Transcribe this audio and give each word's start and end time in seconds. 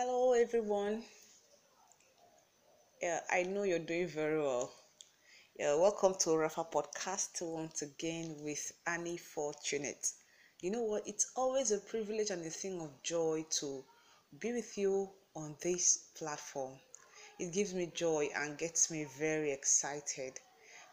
Hello, 0.00 0.32
everyone. 0.32 1.02
Yeah, 3.02 3.18
I 3.28 3.42
know 3.42 3.64
you're 3.64 3.80
doing 3.80 4.06
very 4.06 4.38
well. 4.38 4.72
Yeah, 5.58 5.74
welcome 5.74 6.14
to 6.20 6.36
Rafa 6.36 6.62
Podcast 6.62 7.42
once 7.42 7.82
again 7.82 8.36
with 8.44 8.70
Annie 8.86 9.16
Fortunate. 9.16 10.12
You 10.60 10.70
know 10.70 10.82
what? 10.82 11.02
It's 11.08 11.32
always 11.34 11.72
a 11.72 11.78
privilege 11.78 12.30
and 12.30 12.46
a 12.46 12.48
thing 12.48 12.80
of 12.80 13.02
joy 13.02 13.44
to 13.58 13.82
be 14.38 14.52
with 14.52 14.78
you 14.78 15.10
on 15.34 15.56
this 15.62 16.10
platform. 16.16 16.78
It 17.40 17.52
gives 17.52 17.74
me 17.74 17.90
joy 17.92 18.28
and 18.36 18.56
gets 18.56 18.92
me 18.92 19.04
very 19.18 19.50
excited 19.50 20.38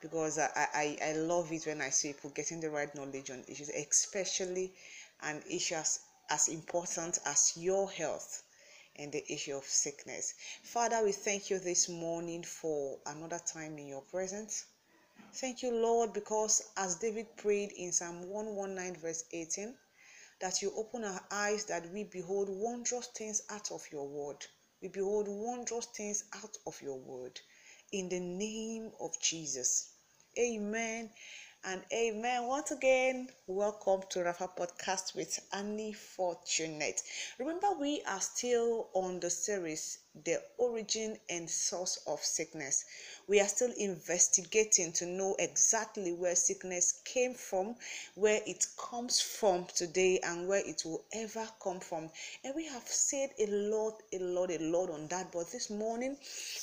because 0.02 0.40
I, 0.40 0.50
I, 0.56 0.98
I 1.10 1.14
love 1.14 1.52
it 1.52 1.68
when 1.68 1.80
I 1.80 1.90
see 1.90 2.14
people 2.14 2.32
getting 2.32 2.60
the 2.60 2.72
right 2.72 2.94
knowledge 2.96 3.30
on 3.30 3.44
issues, 3.48 3.70
especially 3.70 4.74
an 5.22 5.44
issue 5.48 5.76
as, 5.76 6.00
as 6.32 6.48
important 6.48 7.20
as 7.28 7.54
your 7.56 7.92
health 7.92 8.42
and 8.98 9.12
the 9.12 9.24
issue 9.32 9.56
of 9.56 9.64
sickness. 9.66 10.34
Father, 10.64 11.04
we 11.04 11.12
thank 11.12 11.50
you 11.50 11.60
this 11.60 11.90
morning 11.90 12.44
for 12.44 12.98
another 13.06 13.40
time 13.46 13.78
in 13.78 13.88
your 13.88 14.02
presence. 14.02 14.66
Thank 15.34 15.64
you, 15.64 15.72
Lord, 15.72 16.14
because 16.14 16.62
as 16.78 16.96
David 16.96 17.28
prayed 17.38 17.72
in 17.74 17.92
Psalm 17.92 18.30
119, 18.30 19.02
verse 19.02 19.24
18, 19.32 19.76
that 20.42 20.62
you 20.62 20.72
open 20.76 21.04
our 21.04 21.22
eyes 21.32 21.66
that 21.66 21.92
we 21.92 22.04
behold 22.04 22.50
wondrous 22.50 23.08
things 23.08 23.42
out 23.50 23.72
of 23.72 23.82
your 23.92 24.08
word. 24.08 24.46
We 24.82 24.90
behold 24.90 25.28
wondrous 25.28 25.86
things 25.88 26.24
out 26.34 26.58
of 26.68 26.82
your 26.82 26.98
word. 26.98 27.40
In 27.92 28.10
the 28.10 28.20
name 28.20 28.92
of 29.00 29.20
Jesus. 29.22 29.90
Amen 30.38 31.10
and 31.68 31.82
amen. 31.92 32.46
Once 32.46 32.70
again, 32.70 33.28
welcome 33.48 34.02
to 34.10 34.24
Rafa 34.24 34.48
Podcast 34.48 35.16
with 35.16 35.40
Annie 35.52 35.94
Fortunate. 35.94 37.02
Remember, 37.40 37.68
we 37.80 38.04
are 38.08 38.22
still 38.22 38.90
on 38.94 39.20
the 39.20 39.32
series, 39.32 39.98
The 40.26 40.42
Origin 40.60 41.18
and 41.28 41.50
Source 41.50 41.98
of 42.06 42.24
Sickness. 42.24 42.86
We 43.28 43.42
are 43.42 43.48
still 43.48 43.72
investigating 43.78 44.92
to 44.94 45.08
know 45.08 45.36
exactly 45.40 46.14
where 46.14 46.36
sickness 46.36 47.02
came 47.04 47.34
from, 47.34 47.76
where 48.14 48.42
it 48.46 48.68
comes 48.78 49.20
from 49.20 49.66
today, 49.76 50.20
and 50.24 50.48
where 50.48 50.64
it 50.64 50.84
will 50.86 51.04
ever 51.14 51.48
come 51.62 51.80
from. 51.80 52.12
And 52.44 52.54
we 52.56 52.68
have 52.68 52.88
said 52.88 53.32
a 53.40 53.48
lot, 53.48 54.04
a 54.14 54.20
lot, 54.20 54.52
a 54.52 54.60
lot 54.60 54.92
on 54.92 55.08
that. 55.08 55.32
But 55.32 55.52
this 55.52 55.72
morning, 55.72 56.16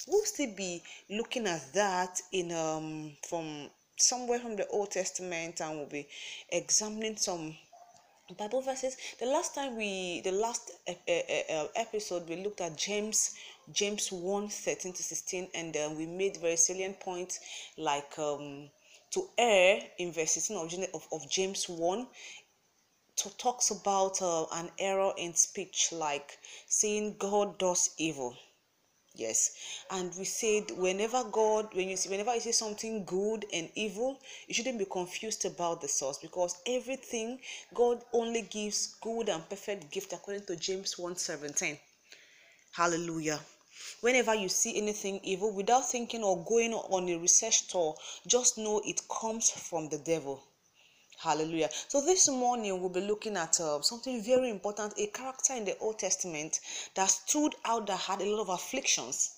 we'll 0.07 0.25
still 0.25 0.55
be 0.55 0.83
looking 1.11 1.49
at 1.49 1.73
that 1.73 2.21
in 2.31 2.53
um 2.53 3.17
from 3.29 3.69
somewhere 4.03 4.39
from 4.39 4.57
the 4.57 4.67
Old 4.69 4.91
Testament 4.91 5.61
and 5.61 5.79
we'll 5.79 5.87
be 5.87 6.07
examining 6.51 7.17
some 7.17 7.57
Bible 8.39 8.63
verses. 8.63 8.97
The 9.19 9.27
last 9.27 9.55
time 9.55 9.77
we, 9.77 10.21
the 10.23 10.33
last 10.33 10.71
episode, 11.77 12.29
we 12.29 12.37
looked 12.37 12.61
at 12.61 12.77
James, 12.77 13.35
James 13.73 14.11
1 14.11 14.49
13 14.49 14.93
to 14.93 15.03
16, 15.03 15.49
and 15.55 15.77
uh, 15.77 15.91
we 15.97 16.07
made 16.07 16.39
very 16.39 16.57
salient 16.57 16.99
points 17.01 17.41
like 17.77 18.19
um, 18.19 18.71
to 19.11 19.29
err 19.37 19.81
in 19.99 20.13
verse 20.13 20.33
16 20.33 20.57
of, 20.57 20.95
of, 20.95 21.07
of 21.13 21.31
James 21.31 21.69
1 21.69 22.07
to 23.17 23.37
talks 23.37 23.71
about 23.71 24.23
uh, 24.23 24.45
an 24.53 24.71
error 24.79 25.13
in 25.19 25.35
speech 25.35 25.91
like 25.93 26.39
saying 26.67 27.17
God 27.19 27.59
does 27.59 27.91
evil 27.99 28.35
Yes, 29.15 29.51
and 29.91 30.15
we 30.17 30.25
said 30.25 30.71
whenever 30.71 31.23
God, 31.25 31.75
when 31.75 31.91
you 31.91 31.97
see, 31.99 32.09
whenever 32.09 32.35
you 32.35 32.41
see 32.41 32.53
something 32.53 33.05
good 33.05 33.45
and 33.53 33.69
evil, 33.75 34.19
you 34.47 34.55
shouldn't 34.55 34.79
be 34.79 34.87
confused 34.87 35.45
about 35.45 35.83
the 35.83 35.89
source 35.89 36.17
because 36.17 36.57
everything 36.67 37.39
God 37.75 38.03
only 38.15 38.41
gives 38.43 38.95
good 39.03 39.29
and 39.29 39.47
perfect 39.51 39.91
gift 39.91 40.15
according 40.15 40.47
to 40.47 40.57
James 40.57 40.99
1 40.99 41.17
17. 41.17 41.79
Hallelujah. 42.73 43.41
Whenever 44.01 44.35
you 44.35 44.49
see 44.49 44.79
anything 44.79 45.21
evil, 45.23 45.53
without 45.53 45.91
thinking 45.91 46.25
or 46.25 46.43
going 46.45 46.73
on 46.73 47.07
a 47.11 47.17
research 47.19 47.69
tour, 47.69 47.95
just 48.27 48.57
know 48.57 48.81
it 48.83 49.07
comes 49.09 49.51
from 49.51 49.91
the 49.91 49.99
devil. 49.99 50.43
Hallelujah. 51.23 51.69
So 51.87 52.01
this 52.01 52.29
morning 52.29 52.81
we'll 52.81 52.89
be 52.89 53.01
looking 53.01 53.37
at 53.37 53.61
uh, 53.61 53.81
something 53.83 54.21
very 54.25 54.51
important, 54.51 54.95
a 54.99 55.07
character 55.07 55.55
in 55.55 55.65
the 55.65 55.79
Old 55.79 56.01
Testament 56.01 56.59
that 56.97 57.11
stood 57.11 57.55
out 57.65 57.87
that 57.87 58.01
had 58.01 58.21
a 58.21 58.25
lot 58.25 58.43
of 58.43 58.49
afflictions. 58.49 59.37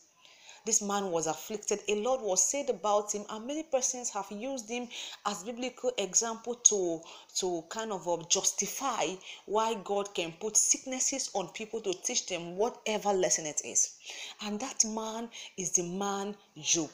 This 0.65 0.81
man 0.81 1.11
was 1.11 1.27
afflicted. 1.27 1.81
A 1.89 1.97
lot 1.97 2.23
was 2.23 2.43
said 2.43 2.71
about 2.71 3.13
him, 3.13 3.27
and 3.29 3.47
many 3.47 3.65
persons 3.65 4.09
have 4.09 4.33
used 4.33 4.71
him 4.71 4.89
as 5.27 5.45
biblical 5.45 5.93
example 5.99 6.55
to 6.55 7.03
to 7.35 7.63
kind 7.69 7.93
of 7.93 8.09
uh, 8.09 8.17
justify 8.31 9.09
why 9.45 9.75
God 9.75 10.15
can 10.15 10.33
put 10.41 10.57
sicknesses 10.57 11.29
on 11.35 11.49
people 11.49 11.83
to 11.83 11.93
teach 11.93 12.25
them 12.29 12.57
whatever 12.57 13.13
lesson 13.13 13.45
it 13.45 13.61
is. 13.63 13.91
And 14.41 14.59
that 14.61 14.87
man 14.87 15.29
is 15.59 15.73
the 15.73 15.83
man 15.83 16.35
Job. 16.59 16.89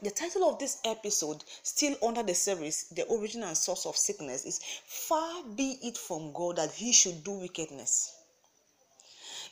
The 0.00 0.12
title 0.12 0.48
of 0.48 0.60
this 0.60 0.78
episode, 0.84 1.42
still 1.64 1.96
under 2.04 2.22
the 2.22 2.32
series, 2.32 2.84
The 2.92 3.02
Origin 3.06 3.42
and 3.42 3.58
Source 3.58 3.84
of 3.84 3.96
Sickness, 3.96 4.44
is 4.44 4.60
Far 4.86 5.42
Be 5.42 5.76
It 5.82 5.98
from 5.98 6.32
God 6.32 6.54
that 6.54 6.70
He 6.70 6.92
should 6.92 7.24
do 7.24 7.32
wickedness. 7.32 8.12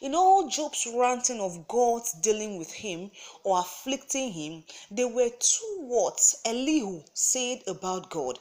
In 0.01 0.15
all 0.15 0.47
Job's 0.47 0.87
ranting 0.87 1.41
of 1.41 1.67
God's 1.67 2.13
dealing 2.13 2.59
with 2.59 2.71
him 2.71 3.11
or 3.43 3.59
afflicting 3.59 4.31
him, 4.31 4.65
there 4.89 5.09
were 5.09 5.31
two 5.31 5.79
words 5.81 6.37
Elihu 6.45 7.03
said 7.13 7.65
about 7.67 8.09
God, 8.09 8.39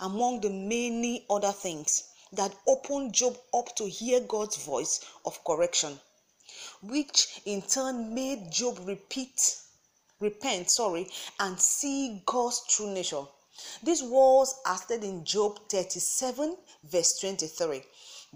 among 0.00 0.40
the 0.40 0.50
many 0.50 1.26
other 1.30 1.52
things 1.52 2.08
that 2.32 2.56
opened 2.66 3.12
Job 3.12 3.38
up 3.54 3.72
to 3.76 3.88
hear 3.88 4.18
God's 4.18 4.56
voice 4.56 4.98
of 5.24 5.44
correction, 5.44 6.00
which 6.82 7.40
in 7.44 7.62
turn 7.62 8.12
made 8.12 8.50
Job 8.50 8.80
repeat 8.80 9.58
repent, 10.20 10.70
sorry, 10.70 11.06
and 11.40 11.58
see 11.60 12.22
God's 12.24 12.62
true 12.68 12.92
nature. 12.92 13.24
These 13.82 14.02
words 14.02 14.54
are 14.66 14.76
stated 14.76 15.04
in 15.04 15.24
Job 15.24 15.68
37, 15.70 16.56
verse 16.84 17.18
23. 17.18 17.82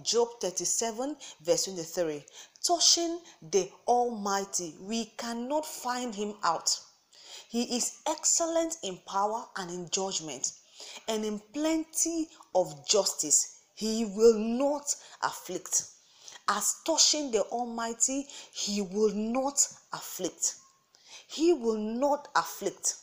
Job 0.02 0.28
37, 0.40 1.16
verse 1.42 1.64
23. 1.64 2.24
Touching 2.62 3.20
the 3.42 3.70
Almighty, 3.86 4.74
we 4.80 5.06
cannot 5.16 5.66
find 5.66 6.14
him 6.14 6.34
out. 6.42 6.78
He 7.48 7.76
is 7.76 7.98
excellent 8.06 8.76
in 8.82 8.98
power 9.06 9.46
and 9.56 9.70
in 9.70 9.90
judgment, 9.90 10.52
and 11.08 11.24
in 11.24 11.40
plenty 11.52 12.28
of 12.54 12.86
justice. 12.86 13.58
He 13.74 14.04
will 14.04 14.38
not 14.38 14.94
afflict. 15.22 15.84
As 16.48 16.76
touching 16.84 17.30
the 17.30 17.42
Almighty, 17.42 18.26
he 18.52 18.82
will 18.82 19.14
not 19.14 19.66
afflict 19.92 20.59
he 21.30 21.52
will 21.52 21.78
not 21.78 22.26
afflict. 22.34 22.96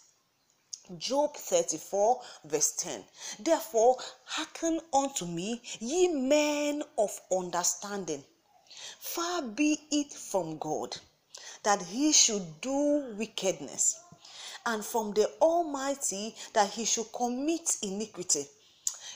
Job 0.98 1.36
34, 1.36 2.22
verse 2.46 2.74
10. 2.74 3.04
Therefore, 3.40 3.98
hearken 4.26 4.82
unto 4.94 5.26
me, 5.26 5.62
ye 5.80 6.10
men 6.10 6.84
of 6.98 7.20
understanding. 7.32 8.24
Far 9.00 9.42
be 9.42 9.80
it 9.92 10.12
from 10.12 10.58
God 10.58 10.98
that 11.64 11.82
he 11.82 12.12
should 12.12 12.62
do 12.62 13.16
wickedness, 13.18 13.98
and 14.66 14.84
from 14.84 15.14
the 15.14 15.30
Almighty 15.42 16.36
that 16.54 16.70
he 16.70 16.84
should 16.84 17.12
commit 17.14 17.78
iniquity 17.82 18.46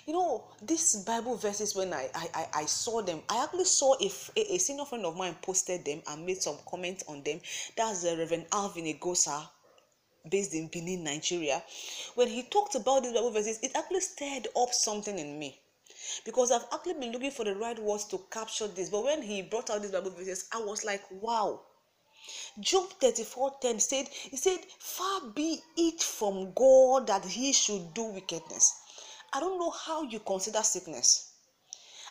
you 0.05 0.13
know 0.13 0.43
these 0.63 0.95
bible 1.05 1.35
verses 1.35 1.75
when 1.75 1.93
i 1.93 2.09
i 2.15 2.47
i 2.55 2.65
saw 2.65 3.01
them 3.01 3.21
i 3.29 3.43
actually 3.43 3.65
saw 3.65 3.95
if 3.99 4.31
a, 4.35 4.55
a, 4.55 4.57
senior 4.57 4.85
friend 4.85 5.05
of 5.05 5.15
mine 5.15 5.35
posted 5.41 5.85
them 5.85 6.01
and 6.07 6.25
made 6.25 6.41
some 6.41 6.57
comment 6.69 7.03
on 7.07 7.21
them. 7.23 7.39
That's 7.77 8.01
the 8.03 8.17
reverend 8.17 8.45
alvin 8.51 8.85
egosa 8.85 9.47
based 10.29 10.53
in 10.53 10.67
benin 10.67 11.03
nigeria. 11.03 11.63
When 12.15 12.27
he 12.27 12.43
talked 12.43 12.75
about 12.75 13.03
these 13.03 13.13
bible 13.13 13.31
verses 13.31 13.59
it 13.61 13.71
actually 13.75 14.01
stirred 14.01 14.47
up 14.57 14.73
something 14.73 15.17
in 15.17 15.37
me. 15.37 15.59
Because 16.25 16.51
i've 16.51 16.65
actually 16.73 16.93
been 16.93 17.11
looking 17.11 17.31
for 17.31 17.43
the 17.43 17.55
right 17.55 17.77
words 17.77 18.05
to 18.05 18.21
capture 18.31 18.67
this. 18.67 18.89
But 18.89 19.03
when 19.03 19.21
he 19.21 19.43
brought 19.43 19.69
out 19.69 19.81
these 19.81 19.91
bible 19.91 20.11
verses 20.11 20.47
i 20.53 20.59
was 20.59 20.83
like 20.83 21.03
wow. 21.11 21.61
Job 22.59 22.89
34 22.99 23.55
10 23.61 23.79
said, 23.79 24.07
He 24.07 24.37
said, 24.37 24.59
Far 24.77 25.21
be 25.33 25.59
it 25.75 26.01
from 26.01 26.53
God 26.53 27.07
that 27.07 27.25
he 27.25 27.51
should 27.51 27.93
do 27.95 28.03
wickedness 28.03 28.80
I 29.33 29.39
don't 29.39 29.57
know 29.59 29.69
how 29.71 30.03
you 30.03 30.19
consider 30.19 30.61
sickness. 30.63 31.31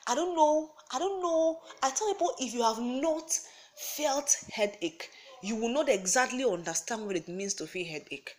I 0.07 0.15
don't 0.15 0.35
know. 0.35 0.73
I 0.93 0.99
don't 0.99 1.21
know. 1.23 1.61
I 1.83 1.91
tell 1.91 2.13
people 2.13 2.35
if 2.39 2.55
you 2.55 2.63
have 2.63 2.79
not 2.81 3.31
felt 3.77 4.37
headache, 4.53 5.11
you 5.43 5.57
will 5.57 5.69
not 5.69 5.89
exactly 5.89 6.45
understand 6.45 7.07
what 7.07 7.17
it 7.17 7.29
means 7.29 7.55
to 7.55 7.67
feel 7.67 7.87
headache. 7.87 8.35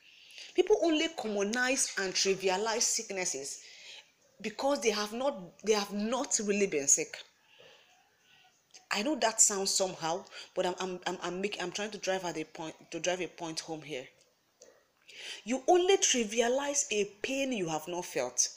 People 0.56 0.78
only 0.84 1.08
commonize 1.20 1.94
and 1.98 2.14
trivialize 2.14 2.82
sicknesses 2.82 3.62
because 4.42 4.82
they 4.82 4.90
have 4.90 5.14
not 5.14 5.38
they 5.64 5.74
have 5.74 5.94
not 5.94 6.40
really 6.44 6.68
been 6.68 6.88
sick. 6.88 7.18
I 8.92 9.04
know 9.04 9.16
that 9.16 9.40
sounds 9.42 9.72
somehow, 9.74 10.26
but 10.56 10.66
I'm 10.66 10.76
I'm 10.80 11.00
I'm, 11.08 11.18
I'm 11.22 11.42
making 11.42 11.62
I'm 11.62 11.72
trying 11.72 11.92
to 11.92 11.98
drive 11.98 12.26
at 12.26 12.38
a 12.38 12.44
point 12.44 12.76
to 12.92 13.00
drive 13.00 13.22
a 13.22 13.28
point 13.28 13.60
home 13.62 13.82
here. 13.84 14.08
You 15.44 15.64
only 15.68 15.98
trivialize 15.98 16.86
a 16.92 17.06
pain 17.22 17.52
you 17.54 17.70
have 17.70 17.88
not 17.88 18.06
felt. 18.06 18.50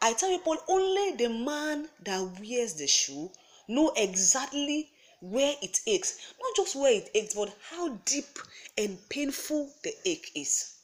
I 0.00 0.12
tell 0.12 0.30
people 0.30 0.56
only 0.68 1.16
the 1.16 1.28
man 1.28 1.88
that 2.04 2.40
wears 2.40 2.74
the 2.74 2.86
shoe 2.86 3.30
know 3.68 3.92
exactly 3.96 4.90
where 5.20 5.54
it 5.62 5.80
aches. 5.86 6.18
Not 6.40 6.56
just 6.56 6.76
where 6.76 6.92
it 6.92 7.10
aches, 7.14 7.34
but 7.34 7.54
how 7.70 7.88
deep 8.04 8.38
and 8.76 8.98
painful 9.08 9.70
the 9.82 9.94
ache 10.04 10.30
is. 10.34 10.74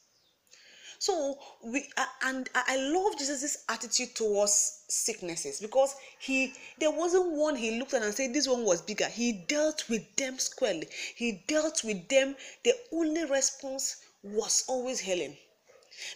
So 0.99 1.39
we 1.65 1.91
and 2.23 2.49
I 2.55 2.77
love 2.77 3.19
Jesus' 3.19 3.65
attitude 3.69 4.15
towards 4.15 4.83
sicknesses 4.89 5.61
because 5.61 5.95
he 6.19 6.53
there 6.79 6.91
wasn't 6.91 7.33
one 7.33 7.57
he 7.57 7.79
looked 7.79 7.95
at 7.95 8.03
and 8.03 8.15
said 8.15 8.35
this 8.35 8.49
one 8.49 8.65
was 8.65 8.83
bigger. 8.83 9.09
He 9.09 9.33
dealt 9.33 9.89
with 9.89 10.15
them 10.17 10.39
squarely. 10.39 10.89
He 11.17 11.43
dealt 11.47 11.85
with 11.85 12.09
them. 12.09 12.37
The 12.65 12.75
only 12.93 13.25
response 13.25 13.97
was 14.23 14.65
always 14.69 15.01
healing 15.01 15.39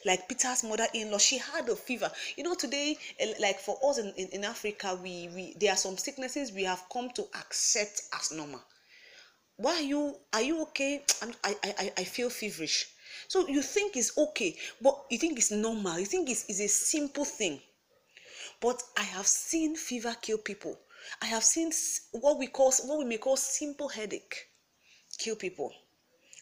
like 0.04 0.28
peter's 0.28 0.64
mother-in-law 0.64 1.18
she 1.18 1.38
had 1.38 1.68
a 1.68 1.76
fever. 1.76 2.10
You 2.36 2.44
know 2.44 2.54
today 2.54 2.96
eh, 3.18 3.34
like 3.40 3.58
for 3.60 3.78
us 3.84 3.98
in, 3.98 4.12
in, 4.16 4.28
in 4.28 4.44
africa 4.44 4.98
we 5.02 5.28
we 5.34 5.54
there 5.58 5.72
are 5.72 5.76
some 5.76 5.96
sicknesses 5.96 6.52
we 6.52 6.64
have 6.64 6.82
come 6.92 7.10
to 7.10 7.24
accept 7.34 8.02
as 8.18 8.32
normal. 8.32 8.62
Why 9.56 9.74
are 9.76 9.82
you 9.82 10.16
are 10.32 10.42
you 10.42 10.62
okay? 10.62 11.02
I'm, 11.22 11.32
I, 11.44 11.56
I 11.64 11.92
i 11.98 12.04
feel 12.04 12.30
feverish. 12.30 12.86
So 13.28 13.46
you 13.48 13.62
think 13.62 13.96
it's 13.96 14.16
okay 14.18 14.56
but 14.80 15.04
you 15.10 15.18
think 15.18 15.38
it's 15.38 15.50
normal. 15.50 15.98
You 15.98 16.06
think 16.06 16.28
it's, 16.30 16.44
it's 16.48 16.60
a 16.60 16.68
simple 16.68 17.24
thing. 17.24 17.60
But 18.60 18.82
i 18.96 19.02
have 19.02 19.26
seen 19.26 19.76
fever 19.76 20.14
kill 20.20 20.38
people. 20.38 20.78
I 21.22 21.26
have 21.26 21.44
seen 21.44 21.70
what 22.12 22.38
we 22.38 22.46
call 22.48 22.72
what 22.86 22.98
we 22.98 23.04
may 23.04 23.18
call 23.18 23.36
simple 23.36 23.88
headache 23.88 24.48
kill 25.18 25.36
people 25.36 25.72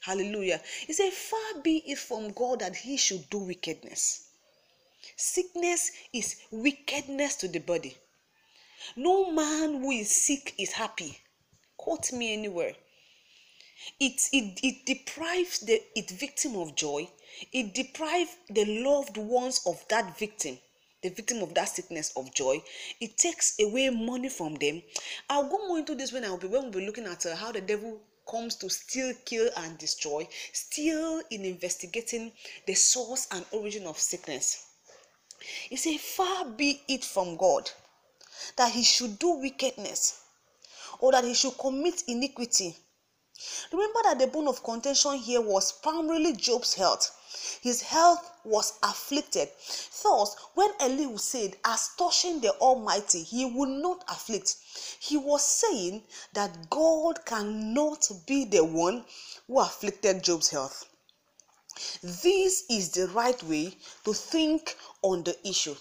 Hallelujah. 0.02 0.60
He 0.86 0.92
said, 0.92 1.12
Far 1.12 1.62
be 1.62 1.78
it 1.86 1.98
from 1.98 2.32
God 2.32 2.58
that 2.58 2.74
he 2.74 2.96
should 2.96 3.30
do 3.30 3.38
wickedness. 3.38 4.24
Sickness 5.16 5.92
is 6.12 6.36
wickedness 6.50 7.36
to 7.36 7.48
the 7.48 7.60
body. 7.60 7.96
No 8.96 9.30
man 9.30 9.80
who 9.80 9.92
is 9.92 10.10
sick 10.10 10.54
is 10.58 10.72
happy. 10.72 11.18
Quote 11.76 12.12
me 12.12 12.32
anywhere. 12.32 12.74
It, 14.00 14.28
it, 14.32 14.58
it 14.64 14.86
deprives 14.86 15.60
the 15.60 15.80
it 15.94 16.10
victim 16.10 16.56
of 16.56 16.74
joy. 16.74 17.08
It 17.52 17.72
deprives 17.72 18.36
the 18.50 18.64
loved 18.64 19.16
ones 19.16 19.60
of 19.66 19.86
that 19.88 20.18
victim, 20.18 20.58
the 21.02 21.10
victim 21.10 21.42
of 21.42 21.54
that 21.54 21.68
sickness 21.68 22.12
of 22.16 22.34
joy. 22.34 22.62
It 23.00 23.16
takes 23.16 23.58
away 23.60 23.90
money 23.90 24.28
from 24.28 24.56
them. 24.56 24.82
I'll 25.30 25.48
go 25.48 25.66
more 25.68 25.78
into 25.78 25.94
this 25.94 26.12
when 26.12 26.24
I'll 26.24 26.38
be 26.38 26.48
when 26.48 26.62
we'll 26.62 26.72
be 26.72 26.86
looking 26.86 27.06
at 27.06 27.24
uh, 27.24 27.36
how 27.36 27.52
the 27.52 27.60
devil 27.60 28.00
comes 28.28 28.56
to 28.56 28.68
steal, 28.70 29.14
kill, 29.24 29.50
and 29.56 29.78
destroy, 29.78 30.28
still 30.52 31.22
in 31.30 31.44
investigating 31.44 32.32
the 32.66 32.74
source 32.74 33.26
and 33.30 33.44
origin 33.52 33.86
of 33.86 33.98
sickness. 33.98 34.66
He 35.68 35.76
said, 35.76 36.00
Far 36.00 36.44
be 36.44 36.82
it 36.88 37.04
from 37.04 37.36
God 37.36 37.70
that 38.56 38.72
he 38.72 38.84
should 38.84 39.18
do 39.18 39.38
wickedness 39.38 40.20
or 41.00 41.12
that 41.12 41.24
he 41.24 41.34
should 41.34 41.58
commit 41.58 42.02
iniquity. 42.06 42.76
Remember 43.72 44.00
that 44.04 44.18
the 44.18 44.26
bone 44.28 44.48
of 44.48 44.62
contention 44.62 45.14
here 45.14 45.40
was 45.40 45.72
primarily 45.72 46.34
Job's 46.34 46.74
health. 46.74 47.10
His 47.60 47.82
health 47.82 48.30
was 48.44 48.74
afflicted. 48.82 49.48
Thus, 50.02 50.36
when 50.54 50.70
Elihu 50.80 51.18
said, 51.18 51.56
As 51.64 51.90
touching 51.96 52.40
the 52.40 52.52
Almighty, 52.58 53.22
he 53.22 53.44
would 53.44 53.68
not 53.68 54.04
afflict, 54.08 54.56
he 55.00 55.16
was 55.16 55.46
saying 55.46 56.04
that 56.34 56.70
God 56.70 57.24
cannot 57.24 58.10
be 58.26 58.44
the 58.44 58.64
one 58.64 59.04
who 59.46 59.60
afflicted 59.60 60.22
Job's 60.22 60.48
health. 60.50 60.86
This 62.02 62.64
is 62.68 62.90
the 62.90 63.08
right 63.08 63.42
way 63.44 63.76
to 64.04 64.12
think 64.12 64.76
on 65.00 65.22
the 65.22 65.36
issue. 65.48 65.76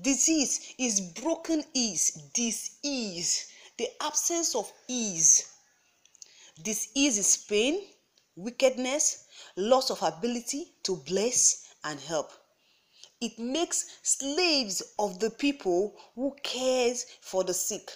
Disease 0.00 0.74
is 0.78 1.00
broken 1.00 1.64
ease, 1.74 2.12
disease, 2.32 3.46
the 3.76 3.88
absence 4.00 4.54
of 4.54 4.72
ease. 4.88 5.46
Disease 6.62 7.18
is 7.18 7.36
pain, 7.36 7.86
wickedness, 8.36 9.21
loss 9.56 9.90
of 9.90 10.02
ability 10.02 10.72
to 10.84 10.96
bless 10.96 11.66
and 11.84 11.98
help. 12.00 12.32
It 13.20 13.38
makes 13.38 13.98
slaves 14.02 14.82
of 14.98 15.20
the 15.20 15.30
people 15.30 15.96
who 16.14 16.34
cares 16.42 17.06
for 17.20 17.44
the 17.44 17.54
sick, 17.54 17.90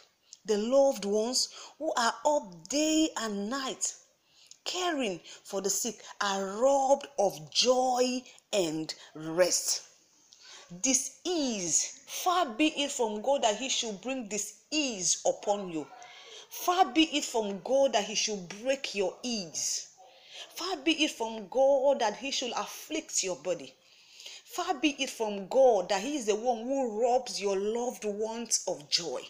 the 0.44 0.58
loved 0.58 1.04
ones 1.04 1.48
who 1.78 1.92
are 1.96 2.14
up 2.24 2.68
day 2.68 3.10
and 3.16 3.50
night 3.50 3.94
caring 4.66 5.20
for 5.44 5.60
the 5.60 5.70
sick 5.70 6.02
are 6.20 6.44
robbed 6.60 7.06
of 7.18 7.50
joy 7.52 8.20
and 8.52 8.92
rest. 9.14 9.82
This 10.82 11.20
ease, 11.24 12.00
far 12.06 12.46
be 12.46 12.68
it 12.82 12.90
from 12.90 13.22
God 13.22 13.42
that 13.42 13.56
He 13.56 13.68
should 13.68 14.00
bring 14.00 14.28
this 14.28 14.54
ease 14.70 15.22
upon 15.24 15.70
you. 15.70 15.86
Far 16.50 16.92
be 16.92 17.04
it 17.16 17.24
from 17.24 17.60
God 17.60 17.92
that 17.92 18.04
He 18.04 18.16
should 18.16 18.48
break 18.60 18.94
your 18.94 19.16
ease. 19.22 19.88
Far 20.56 20.78
be 20.78 21.04
it 21.04 21.10
from 21.10 21.48
God 21.48 22.00
that 22.00 22.16
He 22.16 22.30
should 22.30 22.52
afflict 22.52 23.22
your 23.22 23.36
body. 23.36 23.74
Far 24.44 24.72
be 24.74 24.96
it 24.98 25.10
from 25.10 25.48
God 25.48 25.90
that 25.90 26.02
He 26.02 26.16
is 26.16 26.24
the 26.24 26.34
one 26.34 26.62
who 26.64 27.02
robs 27.02 27.38
your 27.38 27.56
loved 27.58 28.06
ones 28.06 28.64
of 28.66 28.88
joy. 28.88 29.20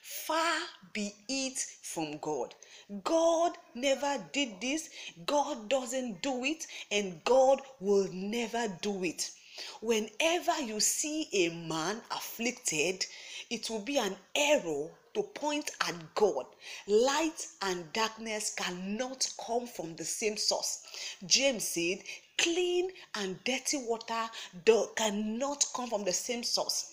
Far 0.00 0.60
be 0.92 1.12
it 1.28 1.58
from 1.82 2.18
God. 2.18 2.54
God 3.02 3.58
never 3.74 4.24
did 4.32 4.60
this, 4.60 4.88
God 5.26 5.68
doesn't 5.68 6.22
do 6.22 6.44
it, 6.44 6.68
and 6.92 7.24
God 7.24 7.62
will 7.80 8.08
never 8.12 8.68
do 8.80 9.02
it. 9.02 9.32
Whenever 9.80 10.60
you 10.60 10.78
see 10.78 11.28
a 11.32 11.48
man 11.48 12.00
afflicted, 12.12 13.04
it 13.50 13.68
will 13.68 13.80
be 13.80 13.98
an 13.98 14.14
error 14.36 14.88
to 15.16 15.22
point 15.22 15.70
at 15.80 15.94
God. 16.14 16.44
Light 16.86 17.46
and 17.62 17.90
darkness 17.94 18.54
cannot 18.54 19.26
come 19.44 19.66
from 19.66 19.96
the 19.96 20.04
same 20.04 20.36
source. 20.36 20.82
James 21.24 21.66
said, 21.66 22.00
clean 22.36 22.90
and 23.14 23.42
dirty 23.44 23.78
water 23.78 24.28
do, 24.66 24.86
cannot 24.94 25.64
come 25.74 25.88
from 25.88 26.04
the 26.04 26.12
same 26.12 26.42
source. 26.42 26.92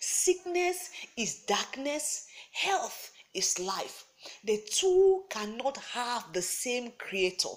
Sickness 0.00 0.90
is 1.16 1.44
darkness, 1.46 2.26
health 2.52 3.10
is 3.32 3.58
life. 3.58 4.04
The 4.44 4.62
two 4.70 5.24
cannot 5.30 5.78
have 5.78 6.30
the 6.34 6.42
same 6.42 6.92
creator. 6.98 7.56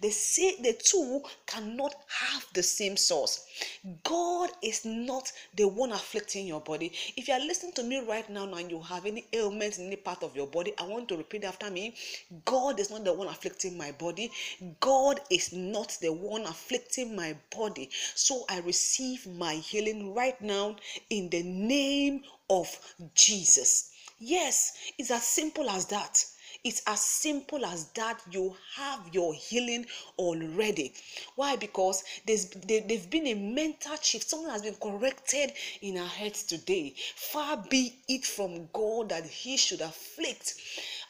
They 0.00 0.10
say 0.10 0.56
the 0.60 0.72
two 0.72 1.22
cannot 1.46 1.94
have 2.08 2.46
the 2.52 2.62
same 2.62 2.96
source. 2.96 3.44
God 4.02 4.50
is 4.62 4.84
not 4.84 5.32
the 5.54 5.66
one 5.68 5.92
afflicting 5.92 6.46
your 6.46 6.60
body. 6.60 6.92
If 7.16 7.28
you 7.28 7.34
are 7.34 7.40
listening 7.40 7.72
to 7.74 7.82
me 7.82 8.00
right 8.00 8.28
now 8.28 8.52
and 8.52 8.70
you 8.70 8.80
have 8.80 9.06
any 9.06 9.26
ailments 9.32 9.78
in 9.78 9.86
any 9.86 9.96
part 9.96 10.22
of 10.22 10.36
your 10.36 10.46
body, 10.46 10.74
I 10.78 10.84
want 10.84 11.08
to 11.08 11.16
repeat 11.16 11.44
after 11.44 11.70
me. 11.70 11.94
God 12.44 12.80
is 12.80 12.90
not 12.90 13.04
the 13.04 13.12
one 13.12 13.28
afflicting 13.28 13.76
my 13.76 13.92
body. 13.92 14.30
God 14.80 15.20
is 15.30 15.52
not 15.52 15.96
the 16.00 16.12
one 16.12 16.42
afflicting 16.42 17.14
my 17.14 17.36
body. 17.54 17.90
So 18.14 18.44
I 18.48 18.60
receive 18.60 19.26
my 19.26 19.54
healing 19.54 20.14
right 20.14 20.40
now 20.40 20.76
in 21.10 21.30
the 21.30 21.42
name 21.42 22.22
of 22.50 22.68
Jesus. 23.14 23.90
Yes, 24.18 24.72
it's 24.98 25.10
as 25.10 25.24
simple 25.24 25.68
as 25.68 25.86
that. 25.86 26.24
It's 26.64 26.80
as 26.86 27.00
simple 27.00 27.66
as 27.66 27.88
that. 27.90 28.22
You 28.30 28.56
have 28.76 29.00
your 29.12 29.34
healing 29.34 29.84
already. 30.18 30.94
Why? 31.36 31.56
Because 31.56 32.02
there's 32.26 32.46
there, 32.46 32.80
there's 32.80 33.06
been 33.06 33.26
a 33.26 33.34
mental 33.34 33.96
shift. 33.96 34.30
Something 34.30 34.50
has 34.50 34.62
been 34.62 34.76
corrected 34.76 35.52
in 35.82 35.98
our 35.98 36.08
heads 36.08 36.42
today. 36.42 36.94
Far 37.16 37.62
be 37.68 37.98
it 38.08 38.24
from 38.24 38.68
God 38.72 39.10
that 39.10 39.26
He 39.26 39.58
should 39.58 39.82
afflict 39.82 40.54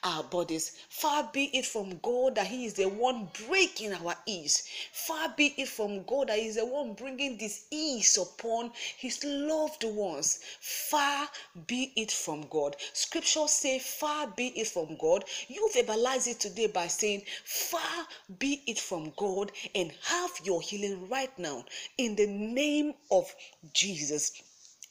our 0.05 0.23
bodies. 0.23 0.73
Far 0.91 1.31
be 1.33 1.45
it 1.57 1.65
from 1.65 1.99
God 2.03 2.35
that 2.35 2.47
He 2.47 2.67
is 2.67 2.75
the 2.75 2.89
one 2.89 3.29
breaking 3.49 3.95
our 3.95 4.15
ease. 4.27 4.69
Far 4.93 5.31
be 5.37 5.55
it 5.57 5.69
from 5.69 6.05
God 6.05 6.29
that 6.29 6.39
He 6.39 6.47
is 6.47 6.57
the 6.57 6.67
one 6.67 6.93
bringing 6.93 7.39
this 7.39 7.65
ease 7.71 8.19
upon 8.19 8.71
His 8.99 9.25
loved 9.25 9.85
ones. 9.85 10.41
Far 10.61 11.29
be 11.67 11.93
it 11.97 12.13
from 12.13 12.47
God. 12.49 12.77
Scripture 12.93 13.49
say, 13.49 13.79
Far 13.79 14.27
be 14.29 14.49
it 14.49 14.69
from 14.69 14.97
God. 14.97 15.25
You 15.49 15.71
verbalize 15.75 16.27
it 16.27 16.41
today 16.41 16.67
by 16.67 16.87
saying, 16.89 17.23
Far 17.45 18.07
be 18.39 18.63
it 18.67 18.79
from 18.79 19.13
God, 19.17 19.53
and 19.75 19.91
have 20.05 20.33
your 20.45 20.61
healing 20.61 21.09
right 21.09 21.37
now 21.39 21.65
in 21.97 22.15
the 22.17 22.27
name 22.27 22.95
of 23.11 23.35
Jesus. 23.73 24.43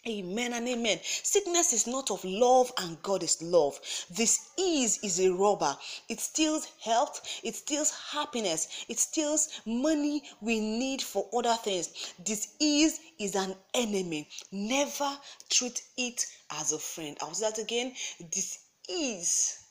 Amen 0.06 0.52
and 0.52 0.68
amen. 0.68 1.00
Sickness 1.02 1.72
is 1.72 1.88
not 1.88 2.12
of 2.12 2.26
love, 2.26 2.74
and 2.78 3.02
God 3.02 3.24
is 3.24 3.42
love. 3.42 3.80
This 4.10 4.50
ease 4.58 5.00
is 5.02 5.22
a 5.22 5.32
robber. 5.32 5.78
It 6.10 6.20
steals 6.20 6.68
health, 6.82 7.22
it 7.42 7.56
steals 7.56 7.94
happiness, 8.12 8.86
it 8.90 9.00
steals 9.00 9.62
money 9.66 10.24
we 10.42 10.60
need 10.60 11.02
for 11.02 11.30
other 11.34 11.56
things. 11.56 12.14
This 12.20 12.50
ease 12.60 13.00
is 13.18 13.36
an 13.36 13.56
enemy. 13.74 14.28
Never 14.52 15.18
treat 15.50 15.82
it 15.96 16.26
as 16.52 16.74
a 16.74 16.80
friend. 16.80 17.18
I'll 17.22 17.34
say 17.34 17.50
that 17.50 17.60
again. 17.60 17.94
This 18.20 18.60
ease 18.90 19.64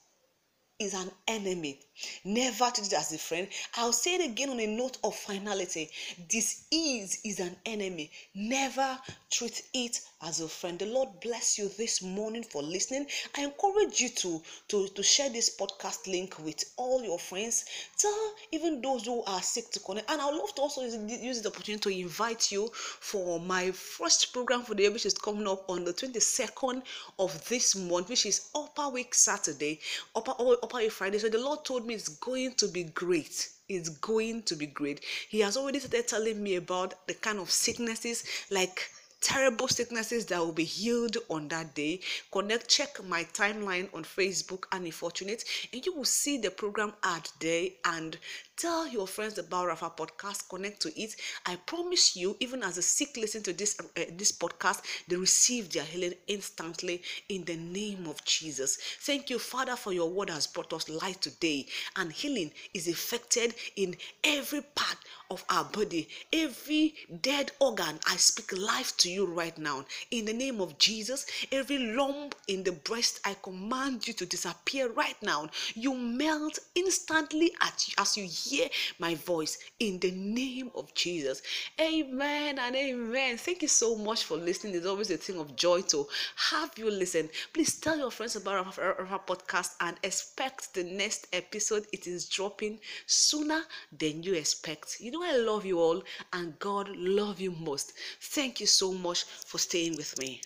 is 0.79 0.95
an 0.95 1.11
enemy. 1.29 1.81
Never 2.25 2.71
treat 2.71 2.87
it 2.89 2.93
as 2.95 3.13
a 3.13 3.19
friend. 3.19 3.49
I'll 3.75 3.93
say 3.93 4.15
it 4.17 4.31
again 4.31 4.51
on 4.51 4.61
a 4.61 4.67
note 4.67 4.99
of 5.05 5.15
finality. 5.15 5.91
This 6.31 6.65
is 6.71 7.19
is 7.25 7.41
an 7.41 7.57
enemy. 7.67 8.11
Never 8.35 8.99
treat 9.31 9.63
it 9.75 10.01
as 10.23 10.41
a 10.41 10.49
friend. 10.49 10.79
The 10.79 10.87
Lord 10.87 11.09
bless 11.21 11.59
you 11.59 11.69
this 11.69 12.01
morning 12.03 12.45
for 12.45 12.63
listening. 12.63 13.07
I 13.37 13.43
encourage 13.45 14.01
you 14.01 14.09
to, 14.11 14.43
to, 14.69 14.89
to 14.89 15.03
share 15.03 15.31
this 15.31 15.57
podcast 15.57 16.07
link 16.07 16.39
with 16.39 16.63
all 16.77 17.03
your 17.03 17.19
friends. 17.19 17.65
Tell 17.99 18.35
even 18.53 18.81
those 18.81 19.05
who 19.05 19.23
are 19.25 19.43
sick 19.43 19.71
to 19.73 19.81
connect. 19.81 20.11
And 20.11 20.21
I 20.21 20.27
would 20.27 20.37
love 20.37 20.55
to 20.55 20.63
also 20.63 20.83
use 20.83 21.43
the 21.43 21.49
opportunity 21.49 21.83
to 21.83 22.01
invite 22.01 22.53
you 22.53 22.71
for 22.73 23.41
my 23.41 23.71
first 23.73 24.33
program 24.33 24.63
for 24.63 24.75
the 24.75 24.83
year, 24.83 24.93
which 24.93 25.07
is 25.07 25.15
coming 25.15 25.49
up 25.49 25.69
on 25.69 25.85
the 25.85 25.93
22nd 25.93 26.83
of 27.19 27.49
this 27.49 27.75
month, 27.75 28.09
which 28.09 28.27
is 28.27 28.49
Upper 28.55 28.91
Week 28.91 29.15
Saturday, 29.15 29.81
Upper, 30.15 30.35
upper 30.63 30.77
Week 30.79 30.93
Friday. 30.93 31.19
So 31.19 31.29
the 31.29 31.39
Lord 31.39 31.65
told 31.65 31.87
me 31.87 31.92
it's 31.93 32.09
going 32.09 32.53
to 32.55 32.67
be 32.69 32.85
great 32.85 33.49
it's 33.69 33.89
going 33.89 34.43
to 34.43 34.55
be 34.55 34.67
great. 34.67 35.01
He 35.29 35.41
has 35.41 35.57
already 35.57 35.79
started 35.79 36.07
telling 36.07 36.43
me 36.43 36.57
about 36.57 37.07
the 37.07 37.15
kind 37.15 37.39
of 37.39 37.51
sicknesses 37.51 38.25
like 38.51 38.91
terrible 39.23 39.69
sicknesses 39.69 40.27
that 40.27 40.39
will 40.39 40.53
be 40.53 40.65
healed 40.65 41.17
on 41.31 41.49
that 41.49 41.75
day. 41.75 42.01
Connect, 42.31 42.69
check 42.69 43.03
my 43.05 43.25
timeline 43.33 43.89
on 43.95 44.03
Facebook, 44.03 44.65
Annie 44.73 44.91
Fortunate, 44.91 45.45
and 45.73 45.85
you 45.87 45.95
will 45.95 46.05
see 46.05 46.39
the 46.39 46.51
program 46.51 46.93
ad 47.03 47.29
there. 47.41 47.69
And 47.85 48.19
tell 48.57 48.87
your 48.87 49.07
friends 49.07 49.39
about 49.39 49.67
Rafa 49.69 49.91
podcast. 49.91 50.49
Connect 50.49 50.81
to 50.83 51.01
it. 51.01 51.15
I 51.47 51.57
promise 51.57 52.17
you 52.17 52.37
even 52.41 52.63
as 52.63 52.79
a 52.79 52.83
sick 52.83 53.17
listen 53.17 53.43
to 53.45 53.53
this 53.53 53.79
uh, 53.81 54.03
this 54.17 54.33
podcast 54.33 54.83
they 55.09 55.17
receive 55.17 55.73
their 55.73 55.85
healing 55.85 56.15
instantly 56.27 57.03
in 57.29 57.45
the 57.45 57.57
name 57.57 58.07
of 58.07 58.25
jesus. 58.25 58.77
Thank 59.01 59.31
you 59.31 59.39
father 59.39 59.77
for 59.77 59.93
your 59.93 60.11
word 60.11 60.31
has 60.31 60.47
brought 60.47 60.73
us 60.73 60.89
light 60.89 61.21
today. 61.21 61.67
And 61.97 62.13
healing 62.13 62.51
is 62.75 62.89
effected 62.89 63.55
in 63.77 63.97
every 64.25 64.63
part 64.75 64.99
of 65.31 65.45
our 65.49 65.65
body. 65.65 66.09
Every 66.33 66.95
dead 67.21 67.53
organ 67.61 67.99
i 68.07 68.17
speak 68.17 68.53
life 68.57 68.97
to 68.99 69.11
you 69.11 69.12
right 69.21 69.59
now 69.59 69.85
in 70.11 70.25
the 70.25 70.33
name 70.33 70.61
of 70.61 70.77
jesus 70.79 71.27
every 71.51 71.79
lump 71.79 72.35
in 72.49 72.63
the 72.65 72.73
breast 72.73 73.21
i 73.25 73.35
command 73.43 74.07
you 74.07 74.13
to 74.15 74.27
disappear 74.27 74.89
right 74.93 75.17
now 75.23 75.49
you 75.75 75.95
melt 75.95 76.59
instantly 76.75 77.53
as 77.99 78.17
you 78.17 78.25
hear 78.25 78.69
my 78.99 79.15
voice 79.15 79.59
in 79.79 79.99
the 79.99 80.11
name 80.11 80.71
of 80.75 80.93
Jesus. 80.95 81.43
Amen 81.81 82.59
and 82.59 82.77
amen. 82.77 83.37
Thank 83.37 83.63
you 83.63 83.69
so 83.69 83.97
much 83.97 84.25
for 84.25 84.37
listening. 84.37 84.75
It's 84.75 84.87
always 84.87 85.11
a 85.11 85.17
thing 85.17 85.39
of 85.39 85.57
joy 85.57 85.83
to 85.83 86.07
have 86.37 86.77
you 86.77 86.91
listen. 86.91 87.29
Please 87.53 87.79
tell 87.79 87.99
your 87.99 88.11
friends 88.11 88.37
about 88.37 88.79
our, 88.79 88.85
our, 88.85 89.07
our 89.07 89.19
podcast 89.21 89.75
and 89.81 89.97
expect 90.03 90.75
the 90.75 90.85
next 90.85 91.27
episode. 91.33 91.87
It 91.93 92.07
is 92.07 92.29
dropping 92.29 92.79
sooner 93.07 93.63
than 93.97 94.23
you 94.23 94.35
expect. 94.35 94.99
You 95.01 95.11
know, 95.13 95.23
I 95.23 95.37
love 95.37 95.65
you 95.65 95.79
all 95.81 96.03
and 96.33 96.59
God 96.59 96.89
love 96.97 97.41
you 97.41 97.53
most. 97.53 97.93
Thank 98.21 98.61
you 98.61 98.67
so 98.67 98.93
much 99.03 99.25
for 99.25 99.59
staying 99.59 99.97
with 99.97 100.19
me. 100.19 100.41